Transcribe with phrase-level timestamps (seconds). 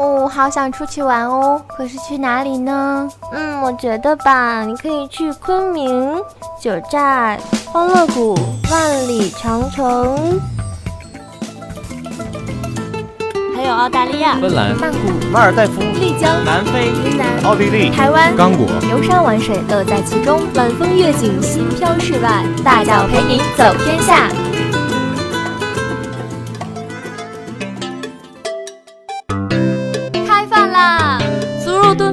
[0.00, 3.06] 哦，好想出去玩哦，可是去哪里呢？
[3.32, 6.16] 嗯，我觉得吧，你可以去昆明、
[6.58, 7.38] 九寨、
[7.70, 8.34] 欢乐谷、
[8.70, 10.40] 万里长城，
[13.54, 14.98] 还有澳大利亚、芬兰、曼谷、
[15.30, 24.30] 马尔代夫、丽江、南非、云南、奥地利、台湾、刚果，游山玩水，乐在其中，晚风月景，心飘世外，大脚陪你走天下。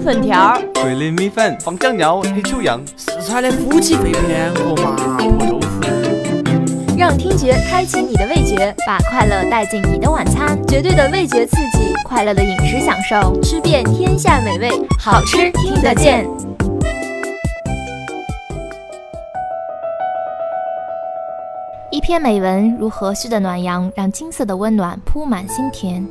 [0.07, 6.97] 粉条、桂林米粉、放酱料、黑秋阳，四川的夫妻肺片和麻婆豆腐。
[6.97, 16.25] 让听觉开启你的味觉，把快乐带进你的晚餐，绝对的味觉刺激，快乐的饮食享受，吃遍天下美味，好吃听得见。
[21.91, 26.01] 一篇美文如和煦的暖阳，让金色的温暖铺满心田；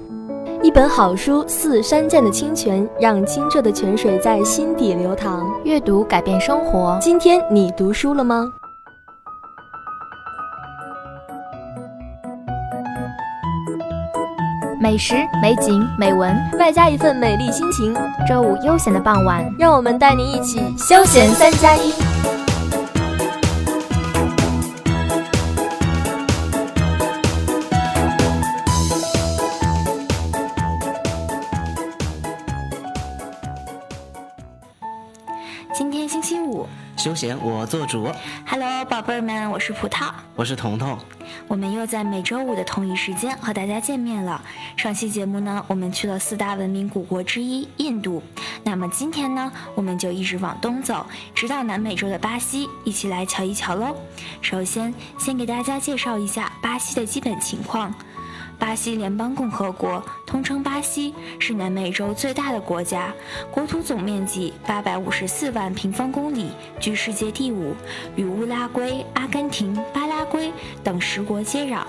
[0.63, 5.47] 一本好书似山涧的清泉，让清澈的泉水在心底流淌。
[5.65, 8.53] 阅读改变生活，今天你读书了吗？
[14.81, 17.95] 美食、美景、美文，外加一份美丽心情。
[18.29, 21.93] 周五悠闲的傍晚，让我们带您一起休闲三加一。
[37.07, 38.11] 休闲我做主。
[38.45, 40.99] Hello，宝贝儿们，我是葡萄，我是彤彤。
[41.47, 44.43] 我们又在每周五的同一时间和大家见面了。
[44.77, 48.21] 上期节目呢，我们去了四大文明古国之一印度。
[48.65, 53.95] 那么今天呢，我们就一直往东走，直到南美洲的巴西，一起来瞧一瞧喽。
[54.43, 57.95] 首先，先给大家介绍一下巴西的基本情况。
[58.59, 63.13] 巴西联邦共和国，通称巴西，是南美洲最大的国家，
[63.51, 66.51] 国土总面积八百五十四万平方公里，
[66.81, 67.75] 居世界第五，
[68.17, 70.53] 与乌拉圭、阿根廷、巴拉圭
[70.83, 71.83] 等十国接壤。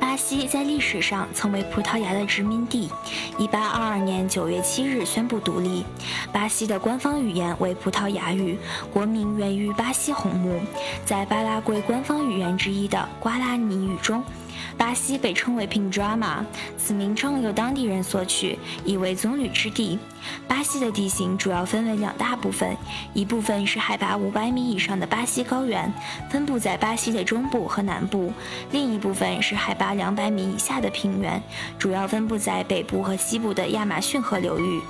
[0.00, 2.90] 巴西在历史上曾为葡萄牙的殖民地
[3.38, 5.84] ，1822年9月7日宣布独立。
[6.32, 8.58] 巴西的官方语言为葡萄牙语，
[8.92, 10.60] 国名源于巴西红木。
[11.04, 14.22] 在巴拉圭官方语言之一的瓜拉尼语中，
[14.76, 16.44] 巴西被称为 Pindrama，
[16.76, 19.98] 此名称由当地人所取，意为棕榈之地。
[20.46, 22.76] 巴西的地形主要分为两大部分，
[23.12, 25.92] 一部分是海拔500米以上的巴西高原，
[26.30, 28.32] 分布在巴西的中部和南部；
[28.70, 31.42] 另一部分是海拔200米以下的平原，
[31.78, 34.80] 主要分布在北部和西部的亚马逊河流域。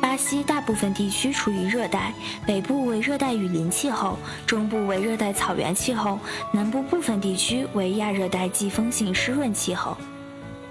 [0.00, 2.12] 巴西大部分地区处于热带，
[2.46, 6.18] 北部为热带雨林气候，中部为热带草原气候，
[6.52, 9.96] 南部部分地区为亚热带季风性湿润气候。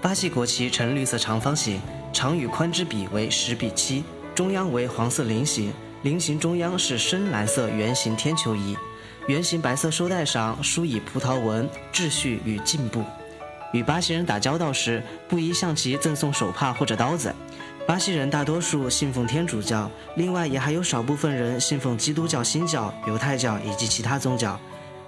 [0.00, 1.80] 巴西国旗呈绿色长方形，
[2.12, 4.04] 长与宽之比为十比七，
[4.34, 5.72] 中央为黄色菱形，
[6.02, 8.76] 菱形中央是深蓝色圆形天球仪，
[9.26, 13.02] 圆形白色绶带上书以葡萄纹“秩序与进步”。
[13.72, 17.34] 与巴西人打交道时，不宜向其赠送手帕或者刀子。
[17.86, 24.58] 巴西人大多数信奉天主教，另外也还有少部分人信奉基督教新教、犹太教以及其他宗教。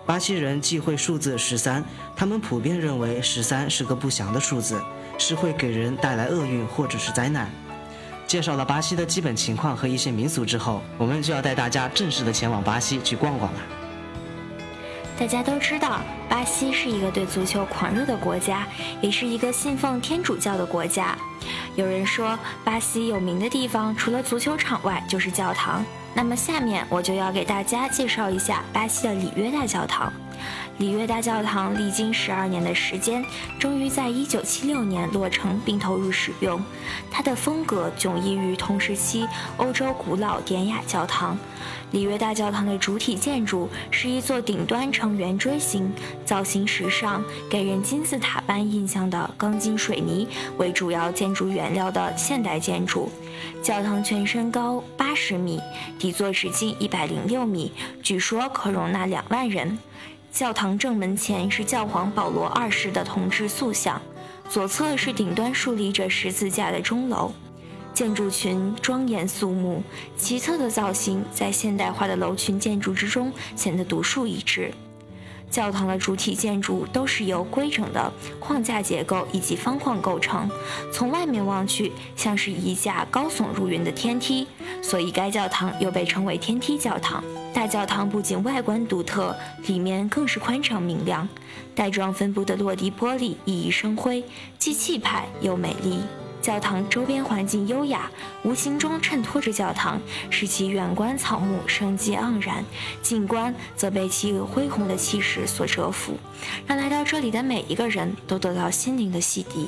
[0.06, 1.84] 巴西人忌讳数字十三，
[2.14, 4.80] 他们普遍认为十三是个不祥的数字，
[5.18, 7.50] 是会给人带来厄运或者是灾难。
[8.28, 13.60] 介绍了巴西的基本情况和一些民俗之后，我们就要带大家正式的前往巴西去逛逛了。
[15.18, 18.64] 大家都知道，巴西是一个对足球狂热的国家，
[19.00, 21.18] 也是一个信奉天主教的国家。
[21.74, 25.84] 有人说，巴西有名的地方除了足球场外就是教堂。
[26.14, 30.12] 那么下面我就要给大家介绍一下巴西的里约大教堂。
[30.78, 33.24] 里约大教堂历经十二年的时间，
[33.58, 36.62] 终于在一九七六年落成并投入使用。
[37.10, 41.36] 它的风格迥异于同时期欧洲古老典雅教堂。
[41.90, 45.90] 里约大教堂的主体建筑是一座顶端呈圆锥形、
[46.24, 50.28] 造型时尚、给人金字塔般印象的钢筋水泥
[50.58, 53.10] 为主要建筑原料的现代建筑。
[53.62, 55.58] 教堂全身高八十米，
[55.98, 57.72] 底座直径一百零六米，
[58.02, 59.76] 据说可容纳两万人。
[60.38, 64.00] 教堂正门前是教皇保罗二世的铜制塑像，
[64.49, 67.32] 左侧是顶端竖立着十字架的钟楼。
[67.93, 69.82] 建筑群庄严肃穆，
[70.17, 74.73] 奇特的造型在现代化的楼群建筑之中显得独树一帜。
[75.50, 80.49] 教堂的主体建筑都是由规整的框架结构以及方框构成，
[80.93, 84.46] 从外面望去像是一架高耸入云的天梯，
[84.81, 87.25] 所以该教堂又被称为天梯教堂。
[87.58, 89.34] 大教堂不仅外观独特，
[89.66, 91.28] 里面更是宽敞明亮，
[91.75, 94.22] 带状分布的落地玻璃熠熠生辉，
[94.60, 95.99] 既气派又美丽。
[96.40, 98.08] 教堂周边环境优雅，
[98.44, 100.00] 无形中衬托着教堂，
[100.31, 102.62] 使其远观草木生机盎然；
[103.02, 106.16] 近观则被其恢宏的气势所折服，
[106.64, 109.66] 让来到这里的每一个人都得到心灵的洗涤。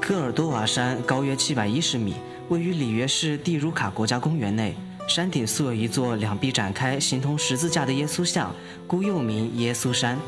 [0.00, 2.16] 科尔多瓦山高约七百一十米，
[2.48, 4.74] 位于里约市蒂茹卡国家公园内。
[5.08, 8.54] 山顶素有一座两臂展开、形同十字架的耶稣像，
[8.86, 10.18] 故又名耶稣山。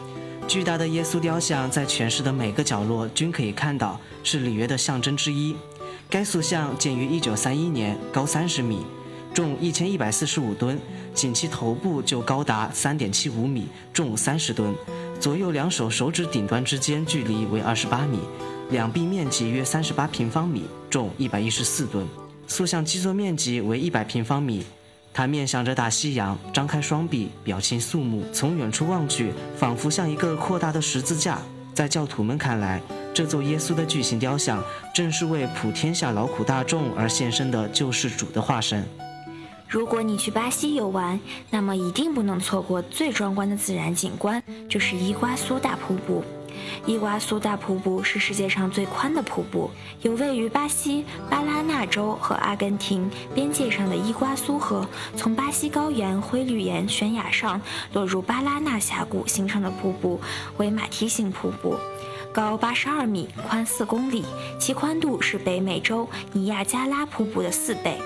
[0.46, 5.56] 巨大的耶稣雕像在全市的每个角落均可以看到，是里约的象征之一。
[6.10, 8.80] 该塑像建于1931年，高30米，
[9.32, 10.78] 重1145吨，
[11.14, 14.74] 仅其头部就高达3.75米，重30吨。
[15.18, 18.18] 左右两手手指顶端之间距离为28米，
[18.70, 22.06] 两臂面积约38平方米，重114吨。
[22.46, 24.64] 塑像基座面积为100平方米。
[25.12, 28.24] 他面向着大西洋，张开双臂，表情肃穆。
[28.32, 31.38] 从远处望去，仿佛像一个扩大的十字架。
[31.72, 32.80] 在教徒们看来，
[33.12, 34.62] 这座耶稣的巨型雕像，
[34.92, 38.84] 正是为普天下劳苦大众而献身的救世主的化身。
[39.68, 41.18] 如果你去巴西游玩，
[41.50, 46.22] 那么一定不能错过最壮观的自然景观，就是伊瓜苏大瀑布。
[46.86, 49.70] 伊瓜苏大瀑布是世界上最宽的瀑布，
[50.02, 57.60] 有位于巴西巴拉那州和阿根廷边界上的伊瓜苏河，从巴西高原灰绿岩悬崖上
[57.92, 60.20] 落入巴拉那峡谷形成的瀑布，
[60.56, 61.76] 为马蹄形瀑布，
[62.32, 64.24] 高八十二米，宽四公里，
[64.58, 67.98] 其宽度是北美洲尼亚加拉瀑布的四倍。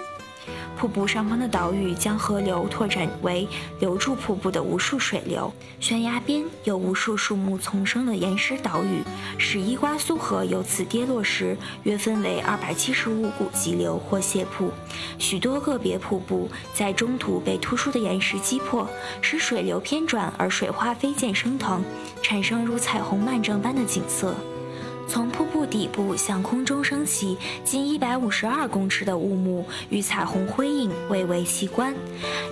[0.79, 3.49] 瀑布上方的岛屿将河流拓展为
[3.81, 9.03] 留住瀑布的无数水流，悬崖边有无数树木丛生的岩石岛屿，
[9.39, 14.71] 使伊瓜苏河由此跌落时约分为二百七十五股急流或泻瀑。
[15.19, 18.89] 许多个别瀑布在中途被突出的岩石击破，
[19.21, 21.83] 使水流偏转而水花飞溅升腾，
[22.23, 24.33] 产生如彩虹漫正般的景色。
[25.09, 31.95] 从瀑布底部向空中升起近一百五十二公尺的雾幕，与彩虹辉映，蔚为奇观。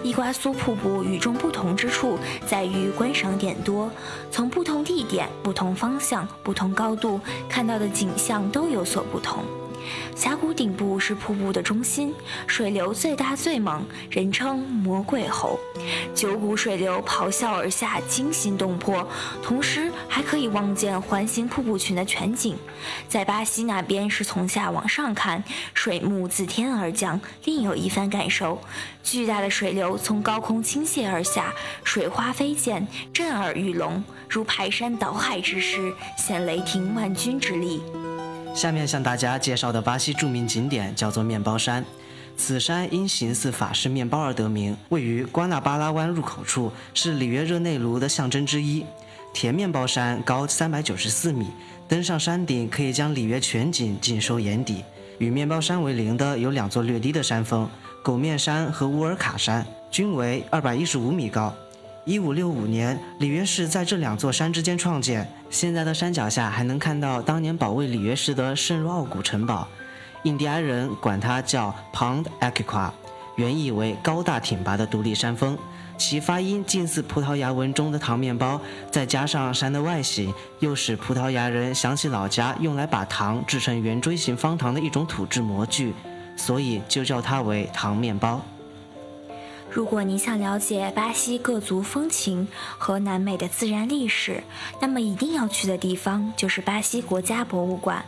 [0.03, 3.91] 伊瓜苏瀑布与众不同之处在于观赏点多，
[4.31, 9.45] 从不同地点、不同方向、不同高度看到的景象都有所不同。
[10.15, 12.13] 峡谷顶部是瀑布的中心，
[12.47, 15.59] 水流最大最猛，人称“魔鬼猴”。
[16.15, 19.07] 九股水流咆哮而下，惊心动魄，
[19.43, 22.57] 同时还可以望见环形瀑布群的全景。
[23.09, 25.43] 在巴西那边是从下往上看，
[25.75, 28.61] 水幕自天而降，另有一番感受。
[29.03, 31.53] 巨大的水流从高空倾泻而下，
[31.85, 37.81] 水花飞溅，震耳欲聋，如排山倒海之势，显雷霆万钧之力。
[38.57, 41.85] 下面向大家介绍的巴西著名景点叫做面包山，
[42.39, 48.83] 此山因形似法式面包而得名，位于瓜纳巴拉湾入口处，是里约热内卢的象征之一。
[49.35, 51.49] 甜面包山高三百九十四米，
[51.87, 54.83] 登上山顶可以将里约全景尽收眼底。
[55.19, 57.69] 与面包山为邻的有两座略低的山峰，
[58.03, 61.55] 狗面山和乌尔卡山，均为二百一十五米高。
[62.07, 65.29] 一五六五年，里约市在这两座山之间创建。
[65.51, 69.67] 现在的山脚下还能看到当年保卫里约市的圣若奥古城堡，
[70.23, 72.93] 印第安人管它叫 Pond Aquiqua，
[73.35, 75.59] 原意为高大挺拔的独立山峰。
[75.99, 85.93] 其发音近似葡萄牙文中的糖面包，再加上山的外形，又使葡萄牙人想起老家用来把糖制成圆锥形方糖的一种土制模具，
[86.37, 88.41] 所以就叫它为糖面包。
[89.77, 94.43] 如果你想了解巴西各族风情和南美的自然历史，
[94.81, 98.03] 那么一定要去的地方就是巴西国家博物馆。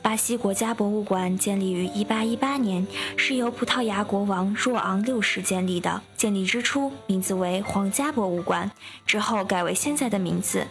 [0.00, 2.86] 巴西国家博物馆建立于1818年，
[3.18, 6.00] 是由葡萄牙国王若昂六世建立的。
[6.16, 8.70] 建立之初名字为皇家博物馆，
[9.04, 10.66] 之后改为现在的名字。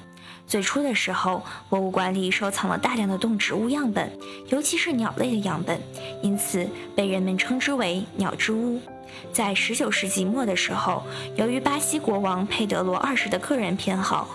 [0.48, 4.12] 最初的时候，博物馆里收藏了大量的动植物样本，
[4.50, 5.79] 尤其是鸟类的样本，
[6.24, 8.81] 因此被人们称之为“鸟之屋”。
[9.32, 11.03] 在19世纪末的时候，
[11.36, 14.27] 由于巴西国王佩德罗二世的个人偏好，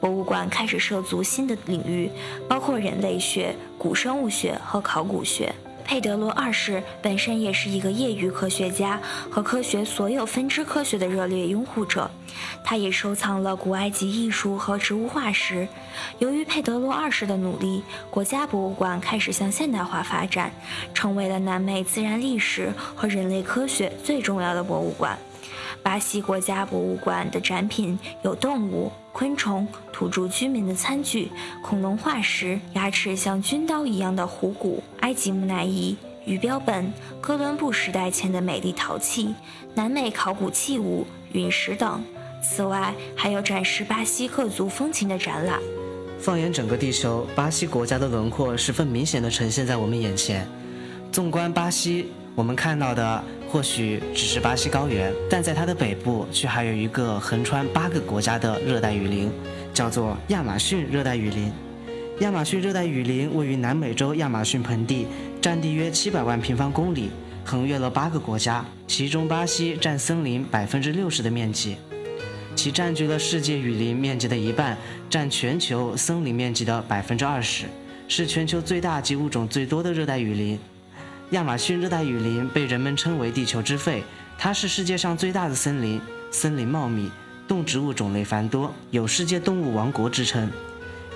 [0.00, 2.10] 博物馆开始涉足新的领域，
[2.48, 5.52] 包括人类学、古生物学和考古学。
[5.84, 12.10] 佩德罗二世本身也是一个业余科学家和科学所有分支科学的热烈拥护者，
[12.64, 15.68] 他也收藏了古埃及艺术和植物化石。
[16.18, 20.50] 由于佩德罗二世的努力，国家博物馆开始向现代化发展，
[20.94, 25.18] 成为了南美自然历史和人类科学最重要的博物馆。
[25.82, 31.30] 巴西国家博物馆的展品有动物、昆虫、土著居民的餐具、
[31.62, 39.34] 恐龙化石、牙齿像军刀一样的虎骨、埃及木乃伊、鱼标本、哥伦布时代前的美丽陶器、
[39.74, 42.02] 南美考古器物、陨石等。
[42.42, 45.60] 此外，还有展示巴西各族风情的展览。
[46.18, 50.46] 放眼整个地球，巴西国家的轮廓十分明显地呈现在我们眼前。
[51.10, 59.30] 纵观巴西，我们看到的或许只是巴西高原，但在它的北部却还有一个横穿八个国家的热带雨林，
[59.74, 61.52] 叫做亚马逊热带雨林。
[62.20, 65.06] 亚马逊热带雨林位于南美洲亚马逊盆地，
[65.38, 67.10] 占地约七百万平方公里，
[67.44, 71.76] 横越了八个国家，其中巴西占森林百分之六十的面积，
[72.56, 74.78] 其占据了世界雨林面积的一半，
[75.10, 77.66] 占全球森林面积的百分之二十，
[78.08, 80.58] 是全球最大及物种最多的热带雨林。
[81.32, 84.04] 亚马逊热带雨林被人们称为“地球之肺”，
[84.36, 85.98] 它是世界上最大的森林，
[86.30, 87.10] 森林茂密，
[87.48, 90.50] 动植物种类繁多，有“世界动物王国”之称。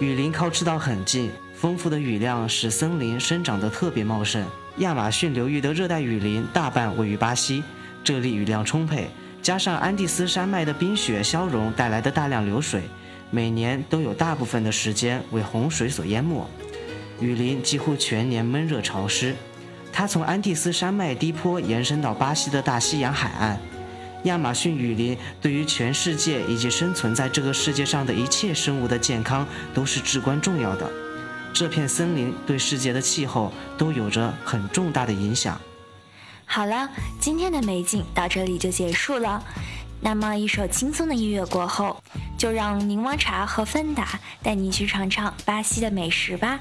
[0.01, 4.43] 雨林靠赤道很近，丰富的雨量使森林生长得特别茂盛。
[4.79, 7.63] 亚马逊流域的热带雨林大半位于巴西，
[8.03, 9.11] 这里雨量充沛，
[9.43, 12.85] 加上安第斯山脉的冰雪消融带来的大量流水，
[13.31, 16.49] 每年都有大部分的时间为洪水所淹没。
[17.21, 19.35] 雨林几乎全年闷热潮湿，
[19.99, 23.59] 它从安第斯山脉低坡延伸到巴西的大西洋海岸。
[24.25, 30.87] 亚马逊雨林对于全世界以及生存在这个世界上的一切生物的健康都是至关重要的。
[31.55, 35.59] 这片森林对世界的气候都有着很重大的影响。
[36.45, 39.43] 好了，今天的美景到这里就结束了。
[40.03, 42.03] 那么一首轻松的音乐过后，
[42.37, 46.61] 就让柠檬茶和芬达带你去尝尝巴西的美食吧。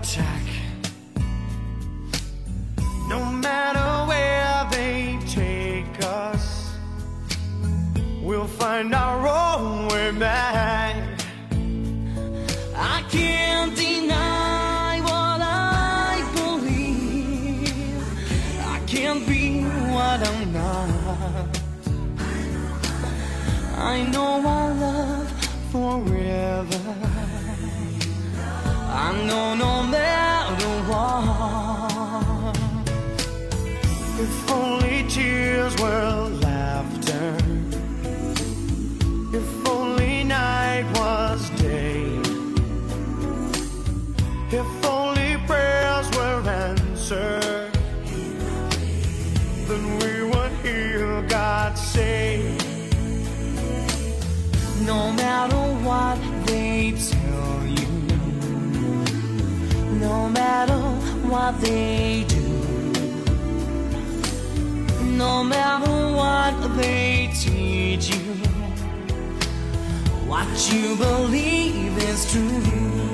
[3.41, 6.71] Matter where they take us,
[8.21, 10.95] we'll find our own way back.
[12.75, 17.67] I can't deny what I believe.
[18.75, 19.63] I can't be
[19.95, 21.59] what I'm not.
[23.77, 25.31] I know I love
[25.71, 26.95] forever.
[29.05, 30.30] I know no matter
[61.31, 62.41] what they do.
[65.15, 68.33] No matter what they teach you,
[70.27, 73.10] what you believe is true.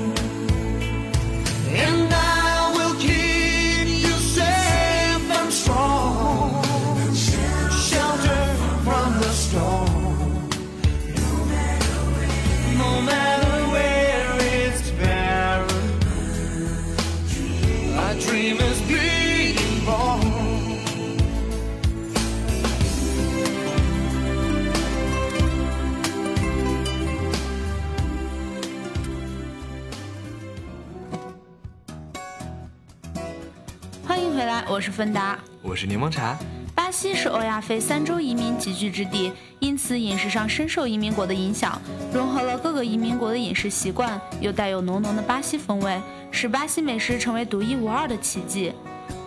[34.38, 35.36] 回来，我是芬达。
[35.60, 36.38] 我是柠檬茶。
[36.72, 41.76] 巴西是欧亚非三洲移民集聚之地，因此饮食上深受移民国的影响，
[42.14, 48.72] 融合了各个移民国的饮食习惯，又带有浓浓的巴西风味，使巴西美食成为独一无二的奇迹。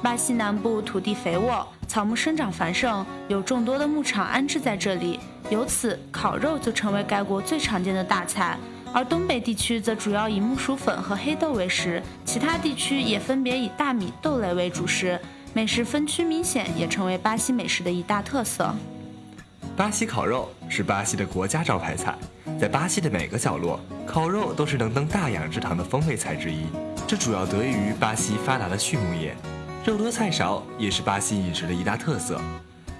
[0.01, 8.58] 巴西南部土地肥沃，草木生长繁盛，有众多的牧场安置在这里，由此烤肉就成为该国最常见的大菜。
[8.94, 15.20] 而东北地区则主要以木薯粉和黑豆为食，其他地区也分别以大米、豆类为主食。
[15.54, 18.74] 美食分区明显，也成为巴西美食的一大特色。
[19.78, 22.16] 巴西烤肉是巴西的国家招牌菜，
[22.60, 26.66] 在巴西的每个角落，烤肉都是能登大雅之堂的风味菜之一。
[27.08, 29.36] 这主要得益于巴西发达的畜牧业，
[29.86, 32.40] 肉多菜少也是巴西饮食的一大特色。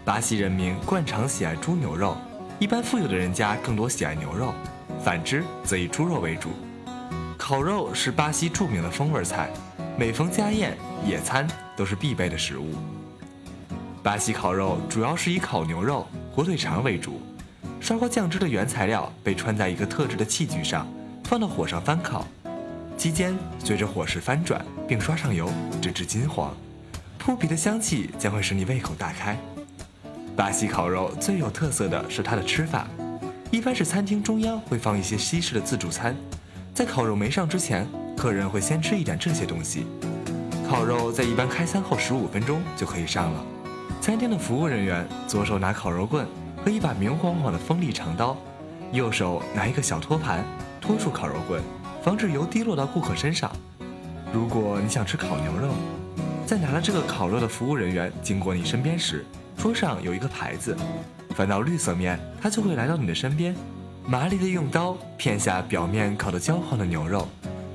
[0.04, 2.18] 巴西人民惯常喜爱猪牛肉，
[2.60, 4.54] 一般富有的人家更多喜爱牛肉，
[5.04, 6.50] 反之则以猪肉为主。
[7.38, 9.50] 烤肉是巴西著名的风味菜，
[9.98, 12.76] 每逢家宴、野餐都是必备的食物。
[14.04, 17.20] 巴西烤肉主要是以烤牛肉、火腿肠为主，
[17.80, 20.88] 刷过酱汁的原材料被穿在一个特制的器具上，
[21.24, 22.26] 放到火上翻烤，
[22.98, 25.50] 期间随着火势翻转，并刷上油，
[25.82, 26.56] 直至金黄，
[27.18, 29.38] 扑鼻的香气将会使你胃口大开。
[30.36, 32.88] 巴西烤肉最有特色的是它的吃法，
[33.52, 36.16] 一般是餐厅中央会放一些西式的自助餐，
[36.74, 39.86] 在烤肉没上之前，客人会先吃一点这些东西。
[40.66, 43.46] 烤肉在一般开餐后十五分钟就可以上了。
[44.00, 46.26] 餐厅的服务人员左手拿烤肉棍
[46.64, 48.38] 和一把明晃晃的锋利长刀，
[48.94, 50.46] 右手拿一个小托盘
[50.80, 51.62] 托住烤肉棍，
[52.02, 53.52] 防止油滴落到顾客身上。
[54.32, 55.74] 如果你想吃烤牛肉，
[56.46, 59.26] 在拿了这个烤肉的服务人员经过你身边时，
[59.58, 60.74] 桌上有一个牌子，
[61.32, 63.56] 翻到绿色面，它就会来到你的身边，
[64.06, 67.28] 麻利的用刀片下表面烤得焦黄的牛肉，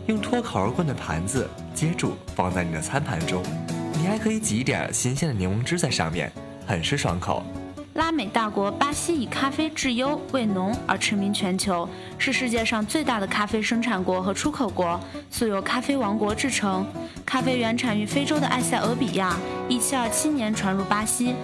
[0.07, 3.43] 用脱烤肉棍的盘子接住，放在你的餐盘中。
[3.99, 6.31] 你还可以挤一点新鲜的柠檬汁在上面，
[6.67, 7.43] 很是爽口。
[7.95, 16.87] 拉美大国巴西以咖啡质优味浓而驰名全球，是世界上最大的咖啡生产国和出口国，素有“咖啡王国”之称。
[17.25, 19.35] 咖啡原产于非洲的埃塞俄比亚
[19.71, 21.35] ，1727年传入巴西。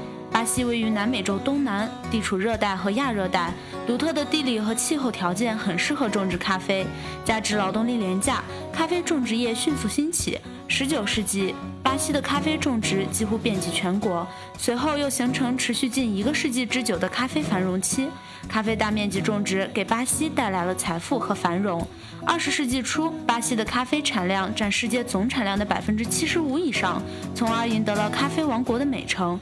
[0.42, 3.52] 巴西位于南美洲东南，地处热带和亚热带，
[3.86, 6.84] 独特的地理和气候条件很适合种植咖啡。
[7.24, 10.40] 加之劳动力廉价，咖啡种植业迅速兴起。
[10.68, 14.26] 19世纪，巴西的咖啡种植几乎遍及全国，
[14.58, 18.08] 随后又形成持续近一个世纪之久的咖啡繁荣期。
[18.48, 21.86] 咖啡大面积种植给巴西带来了财富和繁荣。
[22.26, 27.00] 20世纪初，巴西的咖啡产量占世界总产量的百分之七十五以上，
[27.32, 29.38] 从而赢得了“咖啡王国”的美称。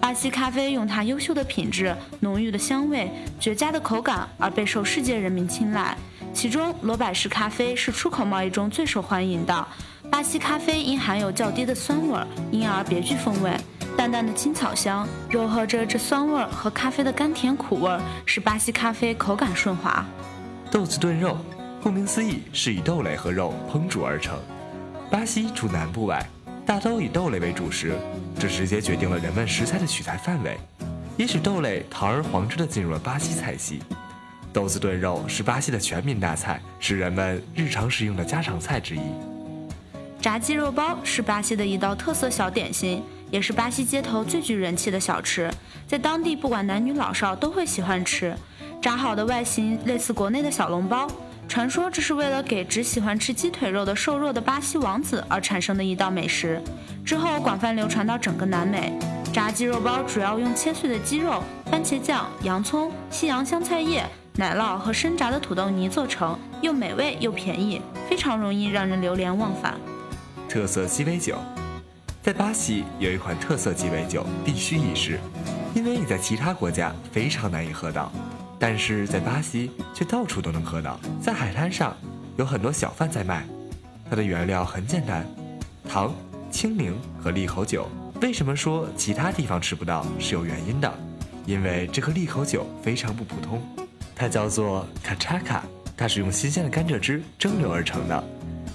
[0.00, 5.96] 巴西咖啡用它优秀的品质、浓郁的香味、绝佳的口感而备受世界人民青睐。
[6.32, 9.68] 其中，罗百氏咖啡是出口贸易中最受欢迎的。
[10.10, 12.18] 巴西咖啡因含有较低的酸味，
[12.50, 13.52] 因而别具风味。
[13.96, 20.04] 淡淡的青草香，糅合着这酸味和咖啡的甘甜苦味，使巴西咖啡口感顺滑。
[20.70, 21.36] 豆子炖肉，
[21.82, 24.38] 顾名思义是以豆类和肉烹煮而成。
[25.10, 26.24] 巴西除南部外，
[26.66, 27.94] 大都以豆类为主食，
[28.38, 30.56] 这直接决定了人们食材的取材范围，
[31.16, 33.80] 也使豆类堂而皇之地进入了巴西菜系。
[34.52, 39.00] 豆子炖肉是巴西的全民大菜，是人们日常食用的家常菜之一。
[40.20, 45.50] 炸鸡肉包是巴西的一道特色小点心，也是巴西街头最具人气的小吃，
[45.88, 48.36] 在当地不管男女老少都会喜欢吃。
[48.82, 51.10] 炸好的外形类似国内的小笼包。
[51.50, 56.62] 传说这是为了给只喜欢吃鸡腿肉的瘦弱的巴西王子而产生的一道美食，
[57.04, 58.96] 之后广泛流传到整个南美。
[59.32, 69.74] 炸鸡肉包主要用切碎的鸡肉、番茄酱、洋葱、西洋香菜叶、奶酪和生炸的土豆泥做成，又美味又便宜，非常容易让人流连忘返。
[70.48, 71.36] 特色鸡尾酒，
[72.22, 75.18] 在巴西有一款特色鸡尾酒必须一试，
[75.74, 78.12] 因为你在其他国家非常难以喝到。
[78.60, 81.96] 但是在巴西却到处都能喝到，在海滩上
[82.36, 83.42] 有很多小贩在卖。
[84.08, 85.26] 它的原料很简单，
[85.88, 86.14] 糖、
[86.50, 87.88] 青柠和利口酒。
[88.20, 90.92] 为什么说其他地方吃不到是有原因的？
[91.46, 93.62] 因为这颗利口酒非常不普通，
[94.14, 95.64] 它叫做卡查卡，
[95.96, 98.24] 它是用新鲜的甘蔗汁蒸馏而成的。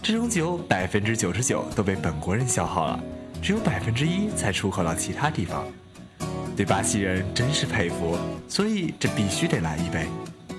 [0.02, 3.00] 这种酒百分之九十九都被本国人消耗了，
[3.40, 5.64] 只有百分之一才出口到其他地方。
[6.56, 10.08] 对巴西人真是佩服，所以这必须得来一杯。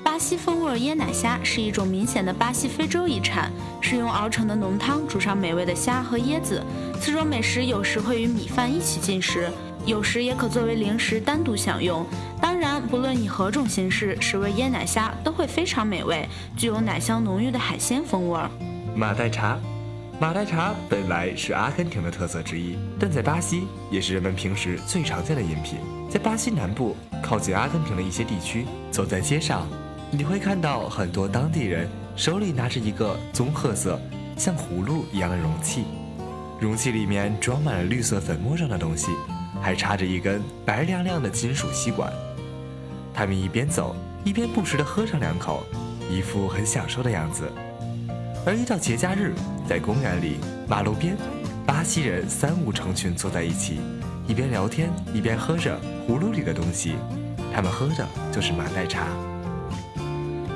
[0.05, 6.63] 巴西风味椰奶虾是一种明显的巴西非洲遗产，是用熬成的浓汤煮上美味的虾和椰子。
[7.01, 9.51] 此种美食有时会与米饭一起进食，
[9.85, 12.07] 有时也可作为零食单独享用。
[12.41, 18.41] 当然，不论以何种形式食味椰奶虾，都会非常美味，具有奶香浓郁的海鲜风味。
[18.95, 19.59] 马黛茶。
[20.19, 25.79] 马黛茶本来是阿根廷的特色之一，但在巴西也是人们平时最常见的饮品。
[26.11, 29.69] 在巴西南部靠近阿根廷的一些地区，走在街上，
[30.11, 34.01] 你会看到很多当地人手里拿着一个棕褐色、
[34.39, 35.85] 像葫芦一样的容器，
[36.59, 39.09] 容器里面装满了绿色粉末状的东西，
[39.61, 42.11] 还插着一根白亮亮的金属吸管。
[43.13, 45.63] 他们一边走一边不时地喝上两口，
[46.11, 47.53] 一副很享受的样子。
[48.47, 49.35] 而一到节假日，
[49.67, 51.17] 在公园里、马路边，
[51.67, 53.81] 巴西人三五成群坐在一起，
[54.29, 56.95] 一边聊天一边喝着葫芦里的东西。
[57.53, 59.09] 他们喝的就是马黛茶。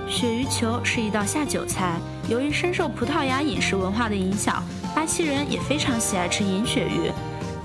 [0.09, 4.63] 鳕鱼球是一道下酒菜，由于深受葡萄牙饮食文化的影响，
[4.95, 7.11] 巴西人也非常喜爱吃银鳕鱼。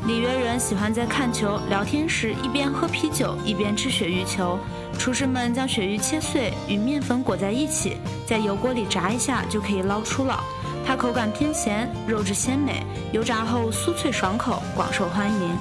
[0.07, 4.57] 里约人喜欢在看球、聊天时一边喝啤酒一边吃鳕鱼球。
[4.97, 10.43] 厨师们将鳕鱼切碎，与面粉裹在一起，在油锅里炸一下就可以捞出了。
[10.85, 15.57] 它口感偏咸，肉质鲜美，油炸后酥脆爽口，广受欢迎。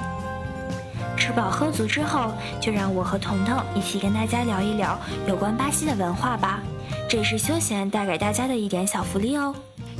[1.17, 6.61] 吃饱喝足之后，就让我和彤彤一起跟大家聊一聊有关巴西的文化吧。
[7.09, 9.55] 这是休闲带给大家的一点小福利哦。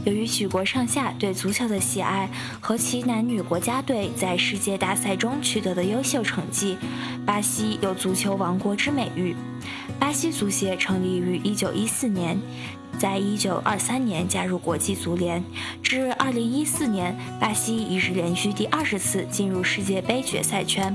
[0.05, 2.29] 由于举国上下对足球的喜爱
[2.61, 6.77] 和其男女国家队在世界大赛中取得的优秀成绩，
[7.25, 9.35] 巴西有“足球王国”之美誉。
[9.99, 12.39] 巴西足协成立于1914年，
[12.99, 15.43] 在1923年加入国际足联。
[15.83, 20.95] 至2014年，巴西已是连续第二十次进入世界杯决赛圈。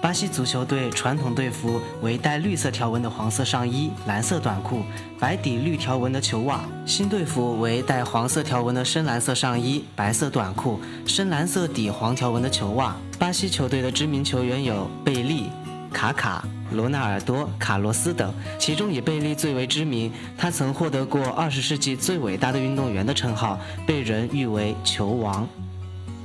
[0.00, 4.82] 巴西足球队传统队服为带绿色条纹的黄色上衣、蓝色短裤、
[5.18, 12.96] 白底绿条纹的球袜；新队服为带黄色条纹的深蓝色上衣、白色短裤、深蓝色底黄条纹的球袜。
[13.18, 15.50] 巴西球队的知名球员有贝利、
[15.92, 20.10] 卡卡、罗纳尔多、卡洛斯等，其中以贝利最为知名。
[20.38, 25.46] 他曾获得过二十世纪最伟大的运动员的称号，被人誉为“球王”。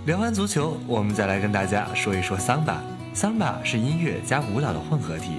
[0.07, 2.81] 聊完足球，我们再来跟大家说一说桑巴。
[3.15, 5.37] 桑巴是音乐加舞蹈的混合体，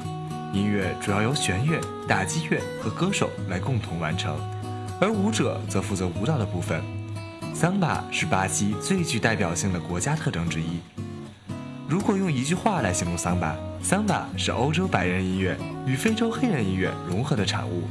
[0.51, 4.35] 音乐主要由弦乐、打击乐和歌手来共同完成，
[4.99, 6.83] 而舞者则负责舞蹈的部分。
[7.53, 10.81] 桑巴是巴西最具代表性的国家特征之一。
[11.87, 15.55] 如果用一句话来形容桑巴，桑巴是欧洲白人音乐
[15.87, 17.83] 与非洲黑人音乐融合的产物。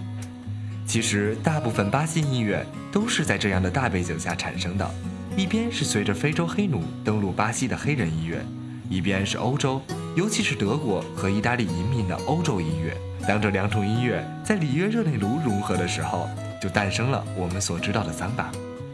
[0.87, 4.91] 其实，大部分巴西音乐都是在这样的大背景下产生的：
[5.37, 8.43] 一边是随着非洲黑奴登陆巴西的黑人音乐。
[8.89, 9.81] 一边是欧洲，
[10.15, 12.95] 尤其是德国和意大利移民的欧洲音乐。
[13.27, 16.29] 当这两种音乐在里约热内卢融合的时候，
[16.61, 18.51] 就诞生了我们所知道的桑巴。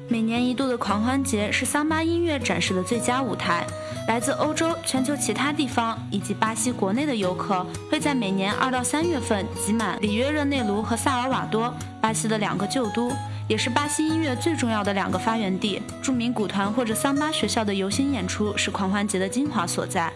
[0.08, 3.66] 每年一度的狂欢节是桑巴音乐展示的最佳舞台。
[4.08, 13.12] 来自欧洲、全球其他地方以及巴西国内的游客会在每年二到三月份挤满里约热内卢和萨尔瓦多，巴西的两个旧都。
[13.52, 15.82] 也是巴西音乐最重要的两个发源地。
[16.02, 20.10] 著名鼓团或者桑巴学校的游行演出是狂欢节的精华所在。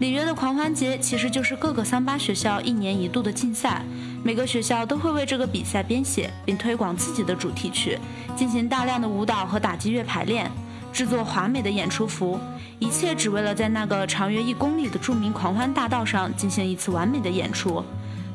[0.00, 3.84] 里约的狂欢节其实就是各个桑巴学校一年一度的竞赛，
[4.24, 7.96] 每个学校都会为这个比赛编写并推广自己的主题曲，
[8.34, 10.50] 进行大量的舞蹈和打击乐排练，
[10.92, 12.40] 制作华美的演出服，
[12.80, 17.84] 一切只为了在那个长约一公里的著名狂欢大道上进行一次完美的演出。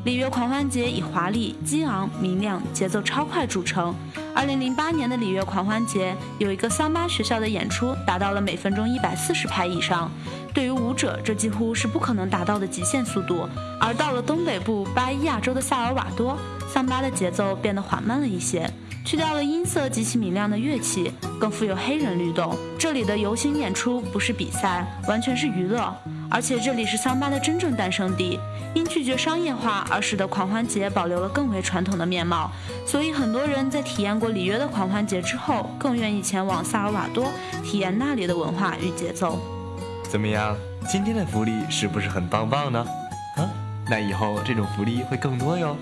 [0.06, 3.94] 里约狂欢节以华丽、激昂、明亮、节奏超快著称。
[4.36, 10.12] 二零零八年的里约狂欢节有一个桑巴学校的演出达到了每分钟一百四十拍以上，
[10.54, 13.48] 对于舞者这几乎是不可能达到的极限速度。
[13.80, 18.70] 而到了东北部巴伊亚州的萨尔瓦多，桑巴的节奏变得缓慢了一些，
[19.06, 22.54] 去掉了音色极其明亮的乐器，更富有黑人律动。
[22.78, 25.96] 这里的游行演出不是比赛，完全是娱乐。
[26.30, 28.40] 而且这里是桑巴的真正诞生地，
[28.74, 32.52] 因拒绝商业化而使得狂欢节保留了更为传统的面貌，
[32.86, 37.28] 所以很多人在体验过里约的狂欢节之后，更愿意前往萨尔瓦多
[37.64, 39.40] 体验那里的文化与节奏。
[40.04, 40.56] 怎么样，
[40.88, 42.86] 今天的福利是不是很棒棒呢？
[43.38, 43.50] 啊，
[43.90, 45.78] 那以后这种福利会更多哟。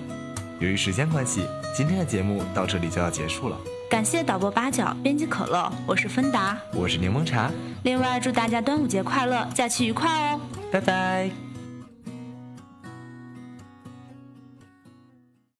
[0.60, 3.56] 由于时间关系，今天的节目到这里就要结束了。
[3.94, 7.48] 感谢导播八角，编辑可乐，我是芬达，我是柠檬茶。
[7.84, 10.40] 另外，祝大家端午节快乐，假期愉快哦！
[10.72, 11.30] 拜拜。